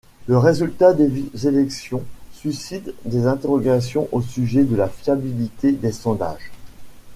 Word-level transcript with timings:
Le 0.25 0.35
résultat 0.39 0.95
des 0.95 1.11
élections 1.47 2.03
suscite 2.33 2.91
des 3.05 3.27
interrogations 3.27 4.07
au 4.11 4.23
sujet 4.23 4.63
de 4.63 4.75
la 4.75 4.89
fiabilité 4.89 5.73
des 5.73 5.91
sondages. 5.91 6.49